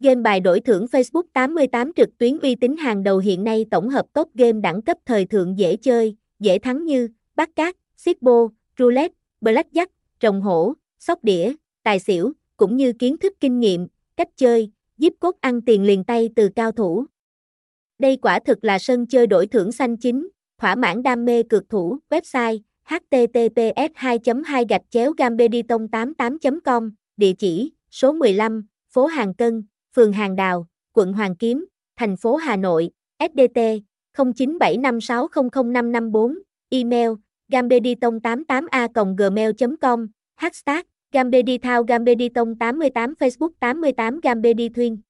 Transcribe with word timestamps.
Game 0.00 0.20
bài 0.20 0.40
đổi 0.40 0.60
thưởng 0.60 0.86
Facebook 0.92 1.22
88 1.32 1.92
trực 1.96 2.18
tuyến 2.18 2.38
uy 2.38 2.54
tín 2.54 2.76
hàng 2.76 3.02
đầu 3.02 3.18
hiện 3.18 3.44
nay 3.44 3.66
tổng 3.70 3.88
hợp 3.88 4.06
top 4.12 4.34
game 4.34 4.60
đẳng 4.60 4.82
cấp 4.82 4.98
thời 5.06 5.24
thượng 5.24 5.58
dễ 5.58 5.76
chơi, 5.76 6.16
dễ 6.38 6.58
thắng 6.58 6.84
như 6.84 7.08
bát 7.36 7.56
Cát, 7.56 7.76
Sipbo, 7.96 8.48
Roulette, 8.78 9.14
Blackjack, 9.40 9.86
Rồng 10.22 10.40
Hổ, 10.40 10.72
Sóc 10.98 11.24
Đĩa, 11.24 11.52
Tài 11.82 11.98
Xỉu, 11.98 12.32
cũng 12.56 12.76
như 12.76 12.92
kiến 12.92 13.16
thức 13.18 13.32
kinh 13.40 13.60
nghiệm, 13.60 13.86
cách 14.16 14.28
chơi, 14.36 14.70
giúp 14.98 15.14
cốt 15.20 15.36
ăn 15.40 15.60
tiền 15.60 15.82
liền 15.82 16.04
tay 16.04 16.28
từ 16.36 16.48
cao 16.56 16.72
thủ. 16.72 17.04
Đây 17.98 18.16
quả 18.16 18.38
thực 18.44 18.64
là 18.64 18.78
sân 18.78 19.06
chơi 19.06 19.26
đổi 19.26 19.46
thưởng 19.46 19.72
xanh 19.72 19.96
chính, 19.96 20.28
thỏa 20.58 20.74
mãn 20.74 21.02
đam 21.02 21.24
mê 21.24 21.42
cược 21.42 21.68
thủ, 21.68 21.98
website 22.10 22.58
https 22.84 23.90
2 23.94 24.18
2 24.44 24.64
gạch 24.68 24.82
chéo 24.90 25.12
gambediton 25.12 25.88
88 25.88 26.60
com 26.64 26.90
địa 27.16 27.32
chỉ 27.38 27.72
số 27.90 28.12
15, 28.12 28.66
phố 28.90 29.06
Hàng 29.06 29.34
Cân, 29.34 29.62
phường 29.96 30.12
Hàng 30.12 30.36
Đào, 30.36 30.66
quận 30.92 31.12
Hoàng 31.12 31.36
Kiếm, 31.36 31.66
thành 31.96 32.16
phố 32.16 32.36
Hà 32.36 32.56
Nội, 32.56 32.90
SDT 33.18 33.58
0975600554, 34.16 36.34
email 36.70 37.10
gambediton88a 37.52 39.14
gmail.com, 39.16 40.06
hashtag 40.36 40.86
gambedithao 41.12 41.84
gambediton88 41.84 43.14
Facebook 43.14 43.50
88 43.60 44.20
gambedithuyên 44.20 45.00